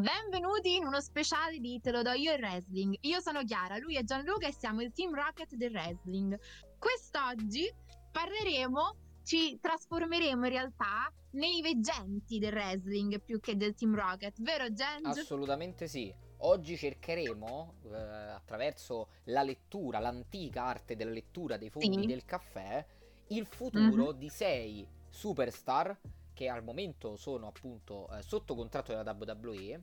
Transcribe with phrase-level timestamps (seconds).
[0.00, 2.98] Benvenuti in uno speciale di Te lo do io il wrestling.
[3.00, 6.38] Io sono Chiara, lui è Gianluca e siamo il team Rocket del wrestling.
[6.78, 7.72] Quest'oggi
[8.12, 14.70] parleremo, ci trasformeremo in realtà nei veggenti del wrestling più che del team Rocket, vero
[14.70, 15.06] Gen?
[15.06, 16.14] Assolutamente sì.
[16.40, 22.06] Oggi cercheremo, eh, attraverso la lettura, l'antica arte della lettura dei fondi Sì.
[22.06, 22.84] del caffè,
[23.28, 24.18] il futuro Mhm.
[24.18, 25.98] di sei superstar
[26.36, 29.82] che al momento sono appunto eh, sotto contratto della WWE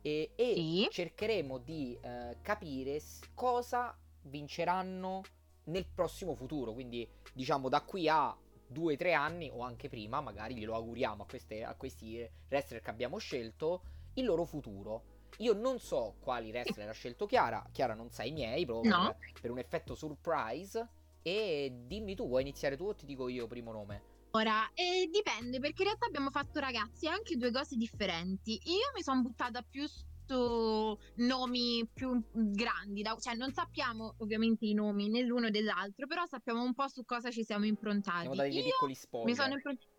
[0.00, 0.86] e, e Sì.
[0.88, 3.00] cercheremo di eh, capire
[3.34, 5.22] cosa vinceranno
[5.64, 8.34] nel prossimo futuro, quindi diciamo da qui a
[8.64, 12.80] due o tre anni o anche prima, magari glielo auguriamo a, queste- a questi wrestler
[12.80, 13.82] che abbiamo scelto,
[14.14, 15.16] il loro futuro.
[15.38, 19.14] Io non so quali wrestler ha scelto Chiara, Chiara non sa i miei, proprio No.
[19.18, 20.88] per, per un effetto surprise.
[21.22, 24.16] E dimmi tu, vuoi iniziare tu o ti dico io primo nome?
[24.38, 28.52] Ora, eh, dipende perché in realtà abbiamo fatto ragazzi anche due cose differenti.
[28.66, 34.74] Io mi sono buttata più su nomi più grandi, da- cioè non sappiamo ovviamente i
[34.74, 38.28] nomi né l'uno dell'altro, però sappiamo un po' su cosa ci siamo improntati.
[38.32, 39.34] Siamo Io piccoli mi spoiler.
[39.34, 39.90] sono improntata.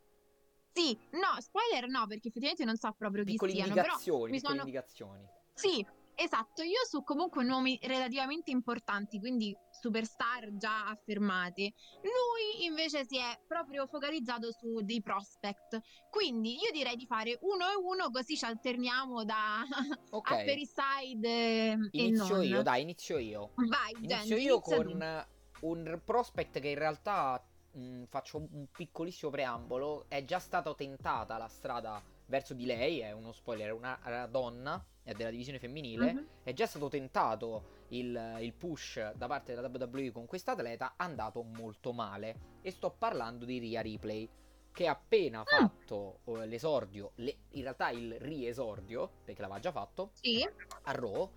[0.72, 4.56] Sì, no, spoiler no, perché effettivamente non so proprio chi siano, però indicazioni, mi sono...
[4.60, 5.28] indicazioni.
[5.54, 5.86] Sì,
[6.20, 11.74] esatto, io su comunque nomi relativamente importanti, quindi superstar già affermati.
[12.02, 15.80] Lui invece si è proprio focalizzato su dei prospect.
[16.10, 19.64] Quindi io direi di fare uno e uno così ci alterniamo da
[20.12, 20.30] Ok.
[20.32, 23.52] Upper Side eh, Inizio io, dai, inizio io.
[23.56, 24.92] Vai, Inizio Gen, io inizia tu.
[24.92, 25.26] con
[25.62, 30.06] un prospect che in realtà mh, faccio un piccolissimo preambolo.
[30.10, 34.28] È già stata tentata la strada verso di lei, è uno spoiler, è una, una
[34.28, 36.14] donna, è della divisione femminile.
[36.14, 36.28] Mhm.
[36.44, 41.42] È già stato tentato il, il push da parte della WWE con questa atleta, andato
[41.44, 42.58] molto male.
[42.62, 44.30] E sto parlando di Ria Ripley,
[44.72, 50.12] che ha appena fatto eh, l'esordio, le- in realtà il riesordio, perché l'aveva già fatto,
[50.14, 50.48] Sì,
[50.84, 51.30] a Raw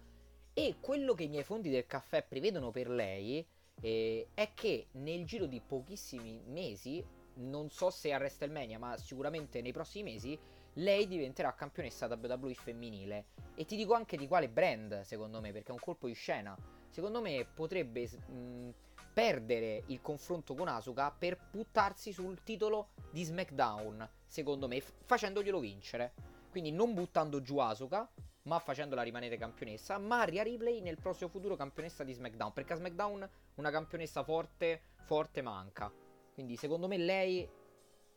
[0.54, 3.44] e quello che i miei fondi del caffè prevedono per lei
[3.80, 7.02] eh, è che nel giro di pochissimi mesi,
[7.34, 10.38] non so se a WrestleMania, ma sicuramente nei prossimi mesi,
[10.74, 13.26] lei diventerà campionessa WWE femminile.
[13.54, 16.56] E ti dico anche di quale brand, secondo me, perché è un colpo di scena.
[16.88, 18.70] Secondo me potrebbe mh,
[19.12, 25.58] perdere il confronto con Asuka per buttarsi sul titolo di SmackDown, secondo me, f- facendoglielo
[25.58, 26.12] vincere.
[26.50, 28.10] Quindi non buttando giù Asuka,
[28.44, 32.76] ma facendola rimanere campionessa, ma Rhea Ripley nel prossimo futuro campionessa di SmackDown, perché a
[32.76, 35.92] SmackDown una campionessa forte, forte manca.
[36.34, 37.48] Quindi secondo me lei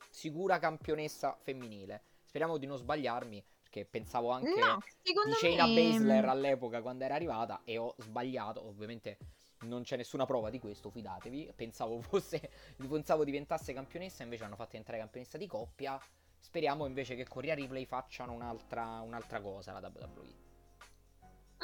[0.10, 2.02] sicura campionessa femminile.
[2.36, 5.74] Speriamo di non sbagliarmi, perché pensavo anche no, di Shayna me...
[5.74, 9.18] Baszler all'epoca quando era arrivata e ho sbagliato, ovviamente
[9.60, 11.54] non c'è nessuna prova di questo, fidatevi.
[11.56, 15.98] Pensavo fosse pensavo diventasse campionessa, invece hanno fatto entrare campionessa di coppia.
[16.38, 20.34] Speriamo invece che con Rhea Ripley facciano un'altra, un'altra cosa la WWE.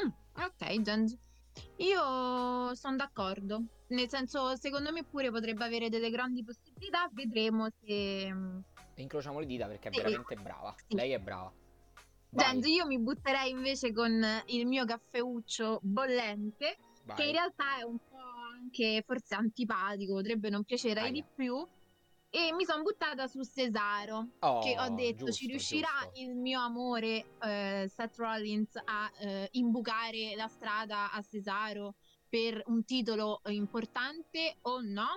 [0.05, 1.19] Mm, ok, Gen.
[1.79, 3.61] Io sono d'accordo.
[3.87, 7.09] Nel senso, secondo me pure potrebbe avere delle grandi possibilità.
[7.11, 8.33] Vedremo se.
[9.01, 10.01] Incrociamo le dita perché è Sì.
[10.01, 10.75] veramente brava.
[10.87, 10.95] Sì.
[10.95, 11.51] Lei è brava.
[12.33, 17.17] Vai, io mi butterei invece con il mio caffeuccio bollente, vai.
[17.17, 18.17] che in realtà è un po'
[18.53, 21.11] anche forse antipatico, potrebbe non piacere Aia.
[21.11, 21.67] di più.
[22.33, 26.21] E mi sono buttata su Cesaro, Oh, che ho detto giusto, ci riuscirà giusto.
[26.21, 31.95] il mio amore eh, Seth Rollins a eh, imbucare la strada a Cesaro
[32.29, 35.07] per un titolo importante o no?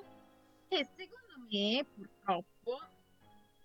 [0.67, 2.49] E secondo me, purtroppo,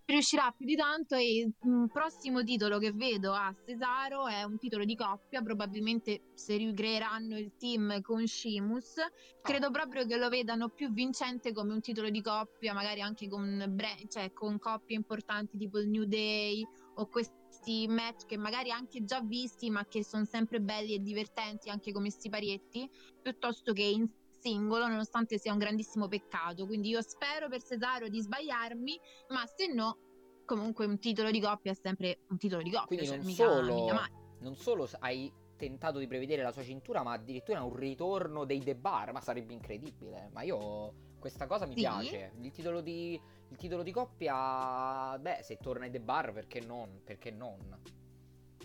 [0.09, 1.53] riuscirà più di tanto e il
[1.91, 7.53] prossimo titolo che vedo a Cesaro è un titolo di coppia, probabilmente se ricreeranno il
[7.57, 8.95] team con Sheamus,
[9.41, 13.65] credo proprio che lo vedano più vincente come un titolo di coppia, magari anche con,
[13.69, 16.65] bre- cioè, con coppie importanti tipo il New Day
[16.95, 21.69] o questi match che magari anche già visti ma che sono sempre belli e divertenti
[21.69, 22.89] anche come siparietti,
[23.21, 24.07] piuttosto che in
[24.39, 26.65] singolo, nonostante sia un grandissimo peccato.
[26.65, 29.97] Quindi io spero per Cesaro di sbagliarmi, ma se no,
[30.45, 32.87] comunque un titolo di coppia è sempre un titolo di coppia.
[32.87, 37.03] Quindi cioè, non mica, solo, mica non solo hai tentato di prevedere la sua cintura,
[37.03, 40.29] ma addirittura un ritorno dei The Bar, ma sarebbe incredibile.
[40.31, 41.81] Ma io questa cosa mi Sì.
[41.81, 42.31] piace.
[42.39, 43.19] Il titolo di
[43.51, 47.01] il titolo di coppia, beh, se torna ai The Bar, perché non?
[47.03, 47.57] Perché non?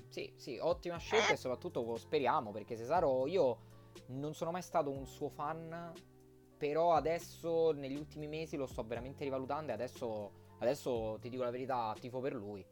[0.09, 1.33] Sì, sì, ottima scelta Eh.
[1.33, 3.73] e soprattutto speriamo, perché Cesaro io
[4.07, 5.93] non sono mai stato un suo fan,
[6.57, 11.51] però adesso negli ultimi mesi lo sto veramente rivalutando e adesso adesso ti dico la
[11.51, 12.65] verità, tifo per lui.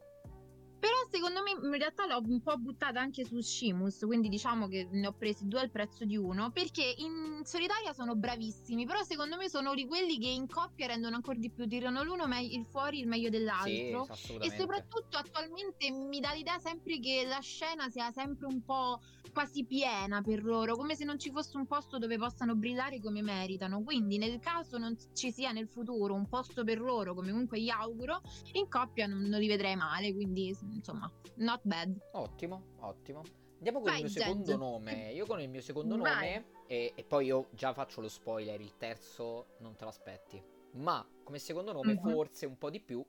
[1.13, 5.05] Secondo me in realtà l'ho un po' buttata anche su Shimus, quindi diciamo che ne
[5.05, 9.47] ho presi due al prezzo di uno, perché in solitaria sono bravissimi, però secondo me
[9.47, 12.99] sono di quelli che in coppia rendono ancora di più, tirano l'uno me- il fuori
[12.99, 14.07] il meglio dell'altro.
[14.11, 18.97] Sì, e soprattutto attualmente mi dà l'idea sempre che la scena sia sempre un po'
[19.31, 23.21] quasi piena per loro, come se non ci fosse un posto dove possano brillare come
[23.21, 23.83] meritano.
[23.83, 27.69] Quindi nel caso non ci sia nel futuro un posto per loro, come comunque gli
[27.69, 28.21] auguro,
[28.53, 31.02] in coppia non, non li vedrei male, quindi insomma,
[31.35, 31.97] not bad.
[32.11, 33.21] Ottimo, ottimo.
[33.57, 34.23] Andiamo con Vai, il mio Jazz.
[34.23, 35.11] secondo nome.
[35.13, 36.13] Io con il mio secondo Vai.
[36.13, 40.43] nome, e, e, poi io già faccio lo spoiler, il terzo non te l'aspetti.
[40.73, 42.13] Ma come secondo nome, mm-hmm.
[42.13, 43.05] forse un po' di più,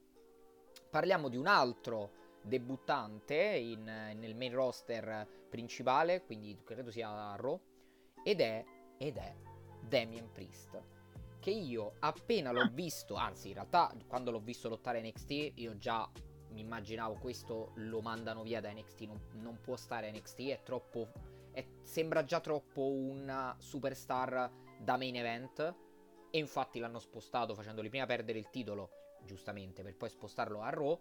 [0.91, 7.61] parliamo di un altro debuttante in, nel main roster principale, quindi credo sia Raw,
[8.23, 8.64] ed è,
[8.99, 9.35] ed è
[9.81, 10.82] Damien Priest.
[11.41, 12.70] Che io appena l'ho ah.
[12.73, 16.08] visto, anzi in realtà quando l'ho visto lottare NXT, io già
[16.55, 21.11] mi immaginavo questo lo mandano via da NXT, non, non può stare NXT, è troppo...
[21.51, 25.75] È, sembra già troppo una superstar da main event
[26.31, 28.91] e infatti l'hanno spostato facendoli prima perdere il titolo,
[29.25, 31.01] giustamente, per poi spostarlo a Raw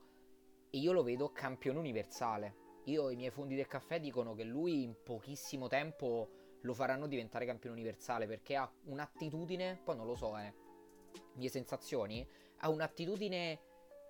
[0.69, 2.61] e io lo vedo campione universale.
[2.85, 6.29] Io i miei fondi del caffè dicono che lui in pochissimo tempo
[6.61, 10.53] lo faranno diventare campione universale perché ha un'attitudine, poi non lo so, eh,
[11.35, 12.27] mie sensazioni,
[12.57, 13.59] ha un'attitudine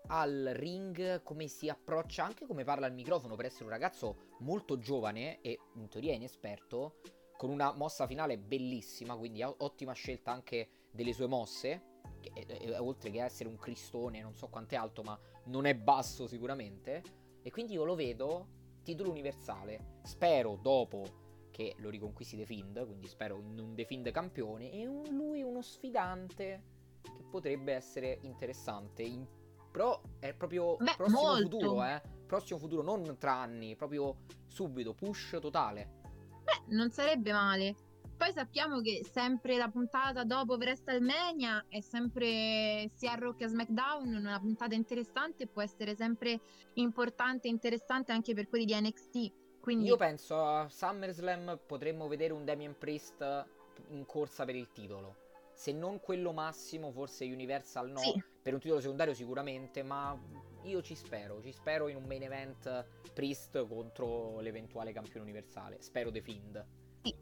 [0.07, 4.77] al ring, come si approccia, anche come parla al microfono per essere un ragazzo molto
[4.77, 6.99] giovane e in teoria inesperto,
[7.37, 13.09] con una mossa finale bellissima, quindi ottima scelta anche delle sue mosse, che, eh, oltre
[13.09, 17.01] che essere un cristone, non so quanto è alto, ma non è basso sicuramente,
[17.41, 21.21] e quindi io lo vedo titolo universale, spero dopo
[21.51, 25.41] che lo riconquisti The Fiend, quindi spero in un The Fiend campione, e un, lui
[25.41, 26.71] uno sfidante
[27.01, 29.25] che potrebbe essere interessante in
[29.73, 31.49] però è proprio Beh, prossimo molto.
[31.49, 32.01] futuro, eh.
[32.27, 36.01] Prossimo futuro, non tra anni, proprio subito, push totale.
[36.43, 37.75] Beh, non sarebbe male.
[38.15, 44.39] Poi sappiamo che sempre la puntata dopo WrestleMania è sempre sia Rock che SmackDown una
[44.39, 46.39] puntata interessante può essere sempre
[46.73, 49.59] importante e interessante anche per quelli di NXT.
[49.59, 49.87] Quindi...
[49.87, 53.47] Io penso a SummerSlam potremmo vedere un Damien Priest
[53.89, 55.23] in corsa per il titolo
[55.53, 58.23] se non quello massimo, forse Universal no, sì.
[58.43, 60.15] Per un titolo secondario sicuramente, ma
[60.63, 66.11] io ci spero, ci spero in un main event Priest contro l'eventuale campione universale, spero
[66.11, 66.65] The Fiend.
[67.01, 67.15] Sì.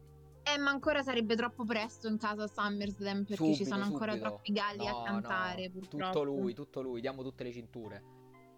[0.44, 4.30] Eh, ma ancora sarebbe troppo presto in caso SummerSlam perché subito, ci sono ancora subito.
[4.30, 5.72] troppi galli no, a cantare.
[5.72, 5.88] No.
[5.88, 8.04] Tutto lui, tutto lui, diamo tutte le cinture.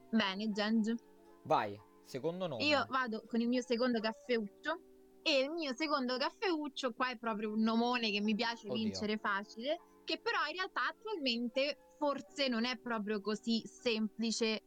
[0.10, 0.96] Bene, Geng.
[1.44, 2.64] Vai, secondo nome.
[2.64, 4.80] Io vado con il mio secondo caffeuccio
[5.22, 8.82] e il mio secondo caffeuccio qua è proprio un nomone che mi piace Oddio.
[8.82, 14.64] vincere facile, che però in realtà attualmente forse non è proprio così semplice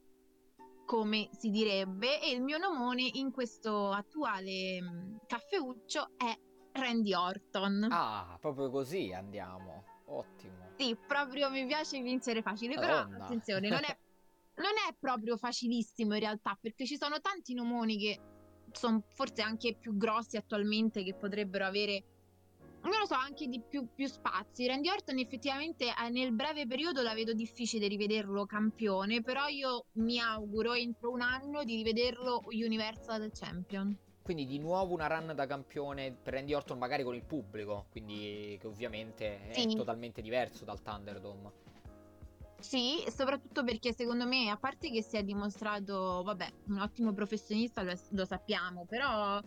[0.87, 6.39] come si direbbe e il mio nomone in questo attuale mm, caffeuccio è
[6.73, 7.89] Randy Orton.
[7.91, 9.85] Ah, proprio così andiamo.
[10.07, 10.71] Ottimo.
[10.77, 13.09] Sì, proprio mi piace vincere facile, Madonna.
[13.09, 13.99] però attenzione, non è,
[14.63, 18.21] non è proprio facilissimo in realtà perché ci sono tanti nomoni che
[18.73, 22.05] sono forse anche più grossi attualmente che potrebbero avere
[22.91, 24.67] non lo so, anche di più, più spazi.
[24.67, 30.19] Randy Orton effettivamente eh, nel breve periodo la vedo difficile rivederlo campione, però io mi
[30.21, 33.97] auguro entro un anno di rivederlo Universal Champion.
[34.23, 38.57] Quindi di nuovo una run da campione per Randy Orton magari con il pubblico, quindi
[38.61, 39.75] che ovviamente è sì.
[39.77, 41.65] totalmente diverso dal Thunderdome.
[42.59, 47.83] Sì, soprattutto perché secondo me, a parte che si è dimostrato, vabbè, un ottimo professionista,
[47.83, 49.41] lo, lo sappiamo, però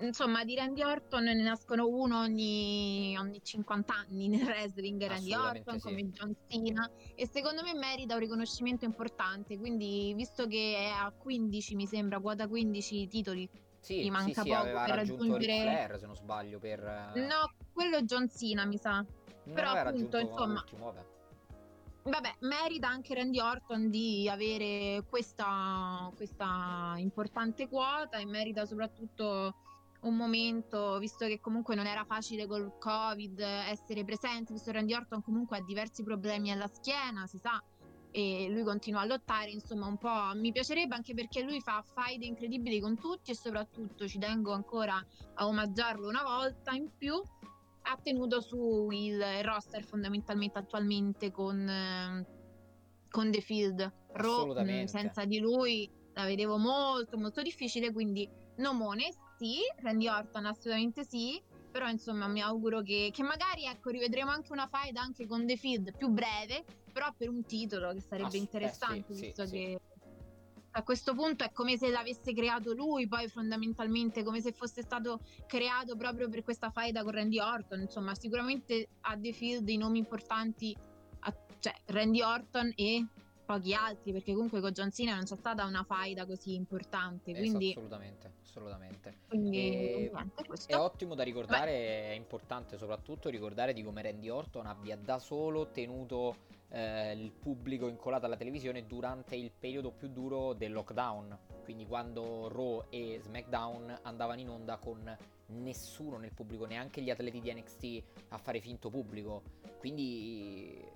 [0.00, 5.78] insomma di Randy Orton ne nascono uno ogni, ogni 50 anni nel wrestling Randy Orton
[5.78, 5.80] sì.
[5.80, 6.90] come John Cena.
[7.14, 12.20] E secondo me merita un riconoscimento importante quindi visto che è a 15 mi sembra
[12.20, 13.48] quota 15 titoli
[13.80, 17.96] sì, gli manca sì, poco sì, per raggiungere Flair, se non sbaglio per no quello
[17.96, 19.04] è John Cena mi sa.
[19.44, 21.04] Non però appunto insomma vabbè.
[22.02, 29.54] vabbè, merita anche Randy Orton di avere questa, questa importante quota e merita soprattutto
[30.00, 34.94] un momento, visto che comunque non era facile col Covid essere presente, visto che Randy
[34.94, 37.62] Orton comunque ha diversi problemi alla schiena, si sa,
[38.10, 42.24] e lui continua a lottare, insomma un po' mi piacerebbe anche perché lui fa faide
[42.24, 47.20] incredibili con tutti e soprattutto ci tengo ancora a omaggiarlo una volta in più
[47.82, 52.26] ha tenuto su il roster fondamentalmente attualmente con,
[53.10, 53.92] con The Field.
[54.12, 54.54] Ro,
[54.86, 61.40] senza di lui la vedevo molto molto difficile, quindi Nomone sì, Randy Orton assolutamente sì,
[61.70, 65.56] però insomma mi auguro che, che, magari ecco rivedremo anche una fight anche con The
[65.56, 69.52] Field più breve, però per un titolo che sarebbe Ass- interessante eh, sì, visto sì,
[69.52, 69.80] che...
[70.72, 75.20] a questo punto è come se l'avesse creato lui, poi fondamentalmente come se fosse stato
[75.46, 77.80] creato proprio per questa faida con Randy Orton.
[77.82, 80.76] Insomma, sicuramente a The Field i nomi importanti,
[81.20, 83.06] a, cioè Randy Orton e
[83.48, 87.34] pochi altri, perché comunque con John Cena non c'è stata una faida così importante.
[87.34, 87.70] Quindi...
[87.70, 89.16] assolutamente, assolutamente.
[89.26, 90.12] Quindi, e...
[90.66, 92.10] È ottimo da ricordare, Beh.
[92.10, 96.36] è importante soprattutto ricordare di come Randy Orton abbia da solo tenuto
[96.68, 101.38] eh, il pubblico incolato alla televisione durante il periodo più duro del lockdown.
[101.64, 107.40] Quindi quando Raw e SmackDown andavano in onda con nessuno nel pubblico, neanche gli atleti
[107.40, 109.42] di NXT a fare finto pubblico.
[109.78, 110.87] Quindi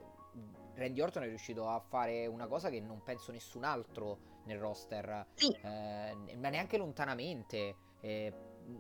[0.75, 5.27] Randy Orton è riuscito a fare una cosa che non penso nessun altro nel roster,
[5.35, 5.51] sì.
[5.63, 7.77] eh, ma neanche lontanamente.
[8.01, 8.33] Eh,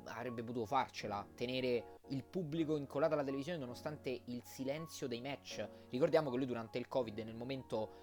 [0.05, 5.69] avrebbe potuto farcela, tenere il pubblico incollato alla televisione nonostante il silenzio dei match.
[5.91, 8.01] Ricordiamo che lui durante il Covid, nel momento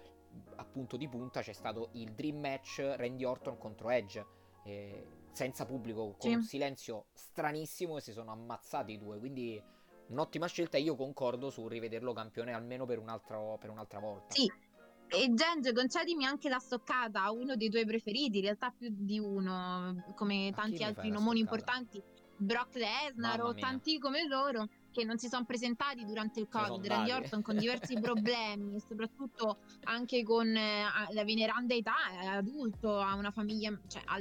[0.56, 4.24] appunto di punta, c'è stato il Dream Match Randy Orton contro Edge.
[4.64, 6.34] Eh, senza pubblico, con sì.
[6.34, 9.18] un silenzio stranissimo e si sono ammazzati i due.
[9.18, 9.62] Quindi
[10.10, 10.76] un'ottima scelta.
[10.76, 14.34] Io concordo su rivederlo campione almeno per, un altro, per un'altra volta.
[14.34, 14.50] Sì,
[15.12, 19.18] e Genge, concedimi anche la stoccata a uno dei tuoi preferiti, in realtà più di
[19.18, 22.00] uno, come tanti altri nomoni importanti,
[22.36, 27.10] Brock Lesnar o tanti come loro che non si sono presentati durante il Covid, Randy
[27.10, 33.14] Orton con diversi problemi e soprattutto anche con eh, la veneranda età, è adulto, ha
[33.14, 34.20] una famiglia cioè, ha,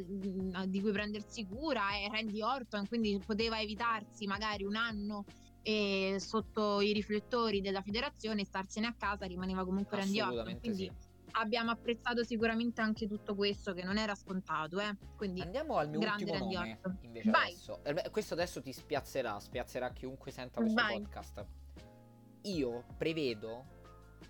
[0.66, 5.24] di cui prendersi cura, è Randy Orton, quindi poteva evitarsi magari un anno
[5.62, 10.92] e sotto i riflettori della federazione starsene a casa rimaneva comunque Randy Orton quindi sì.
[11.32, 14.96] abbiamo apprezzato sicuramente anche tutto questo che non era scontato eh?
[15.18, 16.98] quindi andiamo al mio ultimo Randy nome Orton.
[17.02, 17.52] invece Vai.
[17.52, 21.02] adesso eh, questo adesso ti spiazzerà spiazzerà chiunque senta questo Vai.
[21.02, 21.46] podcast
[22.44, 23.66] io prevedo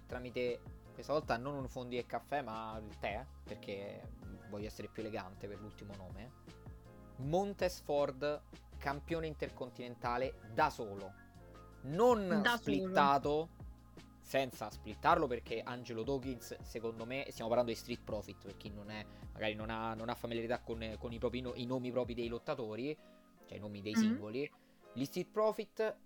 [0.07, 0.61] tramite
[0.93, 4.01] questa volta non un fondi e caffè ma il tè perché
[4.49, 6.31] voglio essere più elegante per l'ultimo nome
[7.17, 8.41] Montes Ford
[8.79, 11.13] campione intercontinentale da solo.
[11.81, 13.29] Non da splittato.
[13.29, 13.57] Solo.
[14.21, 18.91] Senza splittarlo perché Angelo Dawkins, secondo me, stiamo parlando di Street Profit, per chi non
[18.91, 22.27] è, magari non ha, non ha familiarità con, con i, propri, i, nomi propri dei
[22.27, 22.95] lottatori,
[23.47, 24.01] cioè i nomi dei mm-hmm.
[24.07, 24.51] singoli.
[24.93, 25.97] Gli Street Profit,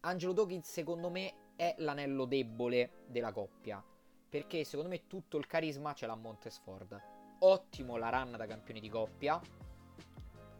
[0.00, 3.82] Angelo Dawkins, secondo me, è l'anello debole della coppia.
[4.28, 7.00] Perché secondo me tutto il carisma ce l'ha Montesford.
[7.38, 9.40] Ottimo la run da campione di coppia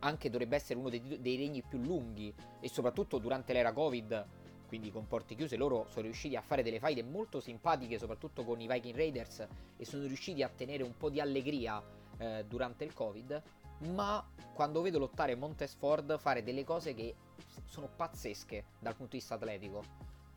[0.00, 4.26] anche dovrebbe essere uno dei, dei regni più lunghi e soprattutto durante l'era Covid,
[4.66, 8.60] quindi con porte chiuse, loro sono riusciti a fare delle faide molto simpatiche, soprattutto con
[8.60, 11.82] i Viking Raiders, e sono riusciti a tenere un po' di allegria
[12.18, 13.42] eh, durante il Covid.
[13.88, 17.16] Ma quando vedo lottare Montesford fare delle cose che
[17.64, 19.82] sono pazzesche dal punto di vista atletico,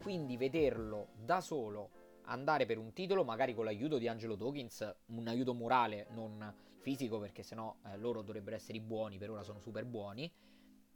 [0.01, 1.89] quindi vederlo da solo
[2.23, 6.53] andare per un titolo, magari con l'aiuto di Angelo Dawkins, un aiuto morale, non
[6.83, 10.31] fisico, perché sennò eh, loro dovrebbero essere i buoni, per ora sono super buoni.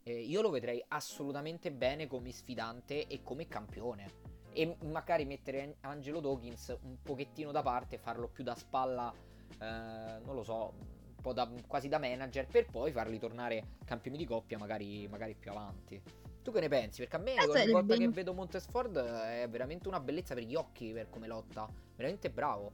[0.02, 4.36] Eh, io lo vedrei assolutamente bene come sfidante e come campione.
[4.52, 10.34] E magari mettere Angelo Dawkins un pochettino da parte, farlo più da spalla, eh, non
[10.34, 14.58] lo so, un po' da, quasi da manager, per poi farli tornare campioni di coppia,
[14.58, 16.00] magari, magari più avanti.
[16.42, 17.00] Tu che ne pensi?
[17.00, 20.54] Perché a me eh, ogni volta che vedo Montesford è veramente una bellezza per gli
[20.54, 21.68] occhi per come lotta.
[21.96, 22.72] Veramente bravo.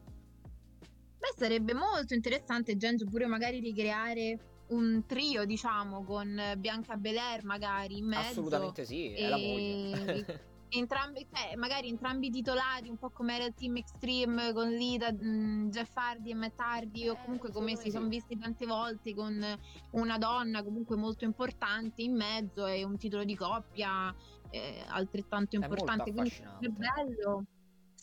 [1.24, 4.38] Beh, sarebbe molto interessante, Genzo, pure magari ricreare
[4.68, 8.40] un trio, diciamo, con Bianca Belair magari in mezzo.
[8.40, 10.42] Assolutamente sì, è la moglie.
[10.68, 15.26] entrambi, cioè, magari entrambi titolati, un po' come era il Team Extreme con Lita, mh,
[15.26, 19.14] mm, Jeff Hardy e Matt Hardy, o eh, comunque come si sono visti tante volte
[19.14, 19.42] con
[19.92, 24.14] una donna comunque molto importante in mezzo e un titolo di coppia
[24.50, 26.12] eh, altrettanto importante.
[26.12, 27.46] Quindi è bello.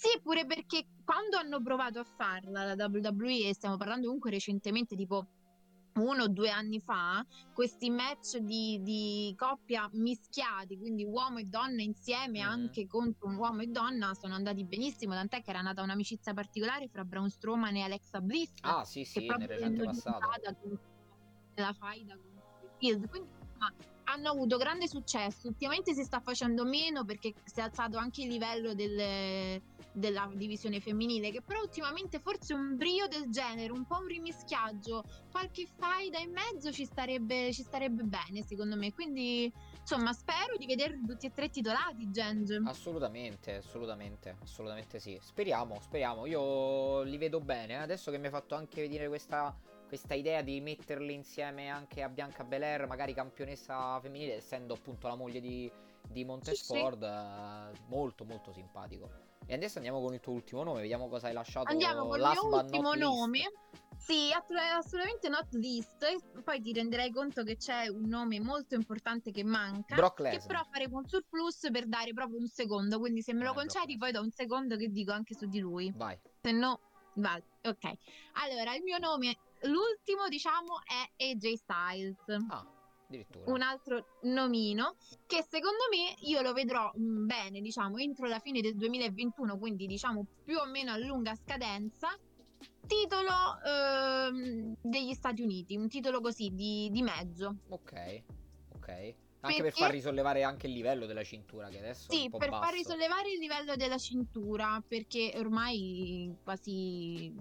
[0.02, 4.96] Sì, pure perché quando hanno provato a farla la WWE, e stiamo parlando comunque recentemente,
[4.96, 5.28] tipo
[5.94, 11.84] uno o due anni fa questi match di, di, coppia mischiati, quindi uomo e donna
[11.84, 12.50] insieme mm-hmm.
[12.50, 16.88] anche contro un uomo e donna, sono andati benissimo, tant'è che era nata un'amicizia particolare
[16.88, 18.54] fra Braun Strowman e Alexa Bliss.
[18.62, 20.20] Ah sì sì, nel recente passato.
[21.58, 22.42] La faida con
[22.80, 23.72] Field, quindi insomma,
[24.06, 28.30] hanno avuto grande successo, ultimamente si sta facendo meno perché si è alzato anche il
[28.30, 29.62] livello del
[29.94, 35.04] della divisione femminile, che però ultimamente forse un brio del genere, un po' un rimischiaggio,
[35.30, 38.94] qualche faida in mezzo ci starebbe, ci starebbe bene secondo me.
[38.94, 42.62] Quindi insomma spero di vederli tutti e tre titolati, Genge.
[42.66, 45.18] Assolutamente, assolutamente, assolutamente sì.
[45.22, 46.26] Speriamo, speriamo.
[46.26, 47.78] Io li vedo bene.
[47.78, 49.56] Adesso che mi hai fatto anche vedere questa
[49.92, 55.16] questa idea di metterli insieme anche a Bianca Belair, magari campionessa femminile, essendo appunto la
[55.16, 55.70] moglie di,
[56.08, 57.84] di Montesford, sì, sì.
[57.84, 59.31] Eh, molto molto simpatico.
[59.52, 61.70] E adesso andiamo con il tuo ultimo nome, vediamo cosa hai lasciato.
[61.70, 63.52] Andiamo con il mio ultimo nome.
[63.98, 66.42] Sì, assolutamente not list.
[66.42, 69.96] Poi ti renderai conto che c'è un nome molto importante che manca.
[70.14, 72.98] Che però faremo un surplus per dare proprio un secondo.
[72.98, 75.60] Quindi se me lo Eh, concedi, poi do un secondo che dico anche su di
[75.60, 75.92] lui.
[75.98, 76.18] Vai.
[76.40, 76.80] Se no,
[77.16, 77.44] vale.
[77.64, 77.92] Ok.
[78.36, 82.24] Allora, il mio nome, l'ultimo, diciamo, è AJ Styles.
[82.48, 82.66] Ah.
[83.46, 88.62] Un altro nomino che secondo me io lo vedrò mh, bene, diciamo, entro la fine
[88.62, 92.10] del 2021, quindi diciamo più o meno a lunga scadenza.
[92.86, 93.32] Titolo
[93.66, 97.56] ehm, degli Stati Uniti, un titolo così di, di mezzo.
[97.70, 98.24] Ok,
[98.76, 98.90] ok.
[99.44, 102.62] Anche per Perché- far risollevare anche il livello della cintura, che adesso Sì, per basso.
[102.64, 107.34] far risollevare il livello della cintura, perché ormai quasi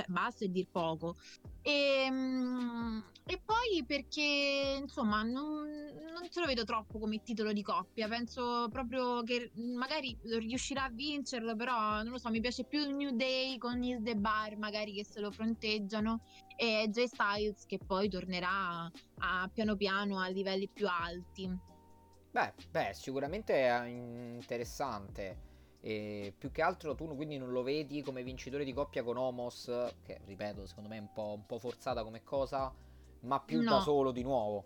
[0.00, 1.16] cioè, basso e dir poco.
[1.62, 7.62] E, mm, e poi perché insomma non, non se lo vedo troppo come titolo di
[7.62, 8.08] coppia.
[8.08, 12.30] Penso proprio che magari riuscirà a vincerlo, però non lo so.
[12.30, 16.22] Mi piace più il New Day con il The Bar, magari che se lo fronteggiano,
[16.56, 21.68] e Jay Styles che poi tornerà a, piano piano a livelli più alti.
[22.32, 25.49] Beh, beh, sicuramente è interessante.
[25.82, 29.64] E più che altro tu quindi non lo vedi come vincitore di coppia con Homos,
[30.02, 32.72] che ripeto, secondo me è un po', un po' forzata come cosa,
[33.20, 33.80] ma più da No.
[33.80, 34.64] solo di nuovo.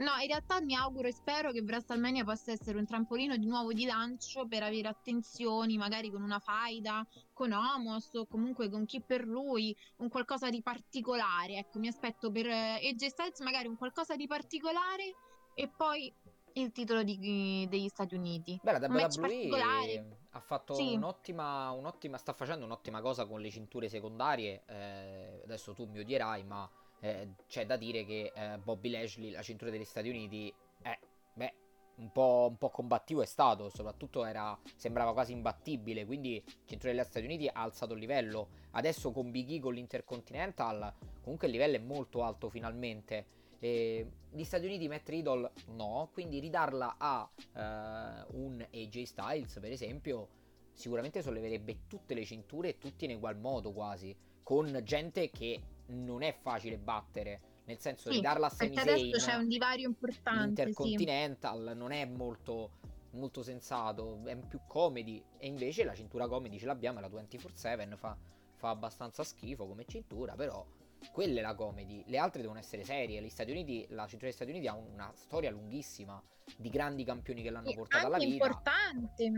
[0.00, 3.74] No, in realtà mi auguro e spero che WrestleMania possa essere un trampolino di nuovo
[3.74, 9.02] di lancio per avere attenzioni, magari con una faida, con Homos o comunque con chi
[9.02, 11.56] per lui, un qualcosa di particolare.
[11.56, 15.16] Ecco, mi aspetto per eh, AJ Styles magari un qualcosa di particolare
[15.52, 16.10] e poi
[16.54, 18.58] il titolo di- degli Stati Uniti.
[18.62, 20.94] Beh, la WWE ha fatto Sì.
[20.94, 24.62] un'ottima, un'ottima, sta facendo un'ottima cosa con le cinture secondarie.
[24.66, 26.68] eh, adesso tu mi odierai, ma
[27.00, 30.52] eh, c'è da dire che eh, Bobby Lashley, la cintura degli Stati Uniti,
[30.82, 30.98] è,
[31.34, 31.54] beh,
[31.96, 37.02] un po', un po' combattivo è stato, soprattutto era, sembrava quasi imbattibile, quindi cintura degli
[37.04, 38.48] Stati Uniti ha alzato il livello.
[38.72, 43.26] Adesso con Big E, con l'Intercontinental, comunque il livello è molto alto finalmente.
[43.60, 49.70] E gli Stati Uniti Matt Riddle no, quindi ridarla a eh, un AJ Styles per
[49.70, 50.28] esempio
[50.72, 56.22] sicuramente solleverebbe tutte le cinture e tutti in ugual modo quasi, con gente che non
[56.22, 59.88] è facile battere, nel senso Sì, ridarla a Sami Perché adesso c'è Zayn un divario
[59.88, 60.64] importante, sì.
[60.64, 62.78] l'Intercontinental non è molto
[63.12, 65.22] molto sensato, è più comedy.
[65.38, 68.16] E invece la cintura comedy ce l'abbiamo la 24/7 fa,
[68.54, 70.64] fa abbastanza schifo come cintura, però
[71.12, 73.20] quella è la comedy, le altre devono essere serie.
[73.22, 76.22] Gli Stati Uniti, la cintura degli Stati Uniti ha una storia lunghissima
[76.56, 78.44] di grandi campioni che l'hanno Sì, portata alla vita.
[78.44, 79.32] importante.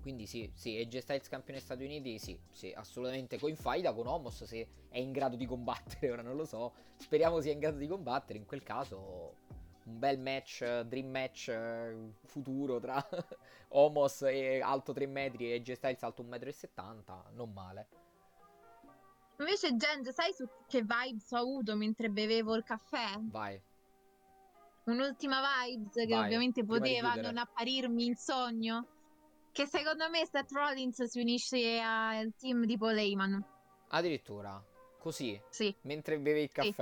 [0.00, 4.42] Quindi sì, sì, AJ Styles campione Stati Uniti, sì, sì, assolutamente con faida con Homos
[4.44, 6.72] se è in grado di combattere, ora non lo so.
[6.96, 9.36] Speriamo sia in grado di combattere, in quel caso
[9.84, 11.52] un bel match, dream match
[12.24, 13.04] futuro tra
[13.68, 17.86] Homos e alto 3 metri e AJ Styles alto 1,70 m, non male.
[19.38, 23.14] Invece, Gen, sai su che vibes ho avuto mentre bevevo il caffè?
[23.30, 23.60] Vai.
[24.84, 28.86] Un'ultima vibes che Vai, ovviamente poteva non apparirmi in sogno.
[29.52, 33.44] Che secondo me Seth Rollins si unisce al team di Paul Heyman.
[33.88, 34.62] Addirittura,
[34.98, 36.74] così, Sì, mentre bevi il Sì.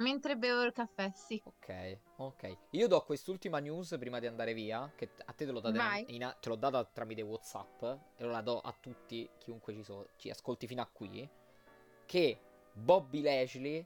[0.00, 1.42] Mentre bevo il caffè, sì.
[1.42, 2.56] Ok, ok.
[2.70, 6.04] Io do quest'ultima news prima di andare via, che a te te l'ho data, in-
[6.06, 7.82] in- te l'ho data tramite Whatsapp
[8.16, 11.28] e la do a tutti, chiunque ci, so- ci ascolti fino a qui,
[12.06, 12.40] che
[12.72, 13.84] Bobby Lashley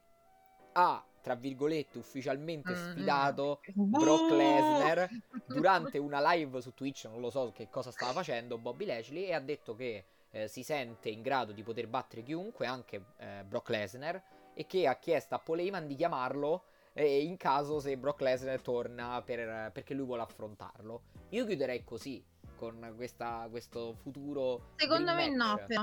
[0.72, 3.60] ha, tra virgolette, ufficialmente Mm, sfidato.
[3.88, 4.30] Brock!
[4.30, 5.08] Lesnar
[5.46, 9.34] durante una live su Twitch, non lo so che cosa stava facendo Bobby Lashley, e
[9.34, 13.68] ha detto che eh, si sente in grado di poter battere chiunque, anche eh, Brock
[13.68, 14.22] Lesnar,
[14.54, 18.60] e che ha chiesto a Paul Heyman di chiamarlo eh, in caso se Brock Lesnar
[18.60, 21.02] torna per- perché lui vuole affrontarlo.
[21.30, 22.24] Io chiuderei così,
[22.56, 24.62] con questa- questo futuro...
[24.76, 25.66] Secondo me no, match.
[25.66, 25.82] però.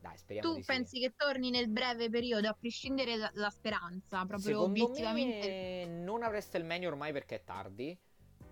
[0.00, 0.66] Dai, speriamo Tu di sì.
[0.72, 5.48] pensi che torni nel breve periodo, a prescindere dalla speranza, proprio Secondo obiettivamente?
[5.48, 7.98] me non a WrestleMania ormai perché è tardi.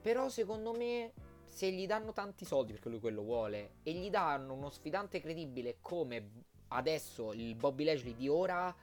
[0.02, 1.12] Però secondo me
[1.44, 5.78] se gli danno tanti soldi perché lui quello vuole e gli danno uno sfidante credibile
[5.80, 8.74] come adesso il Bobby Lashley di ora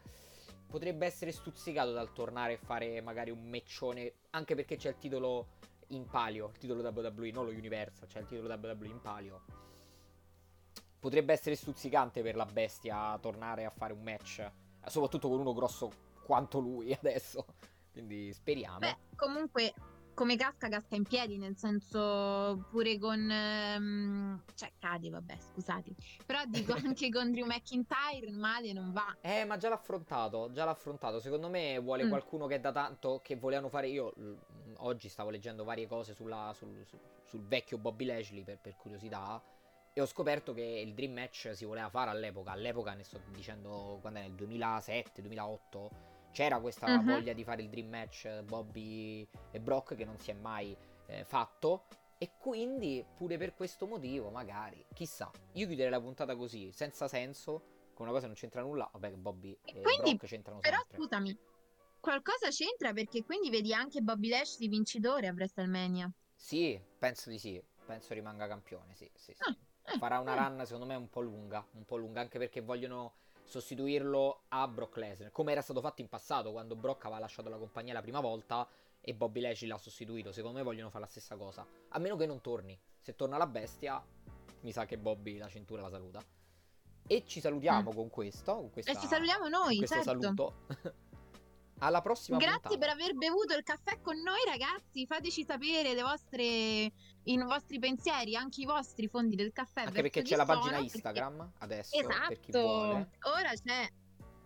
[0.73, 5.49] potrebbe essere stuzzicato dal tornare e fare magari un meccione anche perché c'è il titolo
[5.89, 9.41] in palio, il titolo WWE, non lo Universal, c'è il titolo WWE in palio.
[10.97, 14.51] Potrebbe essere stuzzicante per la bestia tornare a fare un match,
[14.87, 15.91] soprattutto con uno grosso
[16.23, 17.45] quanto lui adesso.
[17.91, 18.79] Quindi speriamo.
[18.79, 19.75] Beh, comunque,
[20.13, 23.29] come casca, casca in piedi, nel senso pure con...
[23.29, 25.95] ehm, cioè, cade, vabbè, scusate.
[26.25, 29.15] Però dico anche con Drew McIntyre, male non va.
[29.21, 31.19] Eh, ma già l'ha affrontato, già l'ha affrontato.
[31.19, 32.09] Secondo me vuole Mm.
[32.09, 34.13] qualcuno che da tanto che volevano fare io.
[34.77, 39.41] oggi stavo leggendo varie cose sulla- sul, sul- sul vecchio Bobby Lashley per, per curiosità.
[39.93, 42.51] E ho scoperto che il Dream Match si voleva fare all'epoca.
[42.51, 45.89] All'epoca ne sto dicendo quando è nel 2007-2008.
[46.33, 47.05] C'era questa Mhm.
[47.05, 51.23] voglia di fare il Dream Match Bobby e Brock che non si è mai eh,
[51.23, 51.85] fatto.
[52.17, 55.29] E quindi, pure per questo motivo, magari, chissà.
[55.53, 58.89] Io chiuderei la puntata così, senza senso, con una cosa che non c'entra nulla.
[58.91, 60.97] Vabbè, che Bobby e quindi, Brock c'entrano Però sempre.
[60.97, 61.37] scusami,
[61.99, 66.11] qualcosa c'entra perché quindi vedi anche Bobby Lashley vincitore a WrestleMania.
[66.35, 67.61] Sì, penso di sì.
[67.85, 69.43] Penso rimanga campione, sì, sì, sì.
[69.43, 69.55] Ah,
[69.93, 70.47] eh, Farà una eh.
[70.49, 74.97] run secondo me un po' lunga, un po' lunga anche perché vogliono sostituirlo a Brock
[74.97, 78.19] Lesnar, come era stato fatto in passato quando Brock aveva lasciato la compagnia la prima
[78.19, 78.67] volta
[78.99, 80.31] e Bobby Lashley l'ha sostituito.
[80.31, 82.79] Secondo me vogliono fare la stessa cosa, a meno che non torni.
[82.99, 84.03] Se torna la bestia,
[84.61, 86.23] mi sa che Bobby la cintura la saluta.
[87.05, 90.03] E ci salutiamo con questo, con questa, E ci salutiamo noi, certo.
[90.03, 90.53] saluto.
[91.83, 92.77] Alla prossima Grazie puntata.
[92.77, 95.05] per aver bevuto il caffè con noi, ragazzi.
[95.05, 96.91] Fateci sapere le vostre,
[97.23, 99.81] i vostri pensieri, anche i vostri fondi del caffè.
[99.85, 102.59] Anche perché c'è la pagina perché- Instagram adesso Esatto.
[102.59, 103.89] Ora c'è.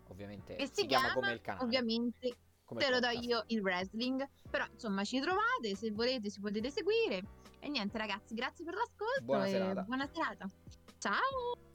[0.10, 1.64] Ovviamente E si, si chiama chiama, come il canale.
[1.66, 3.26] ovviamente, come te lo do podcast.
[3.26, 4.30] io il wrestling.
[4.50, 7.22] Però insomma ci trovate, se volete ci potete seguire.
[7.60, 9.82] E niente ragazzi, grazie per l'ascolto Buona serata.
[9.82, 10.48] buona serata.
[10.98, 11.67] Ciao!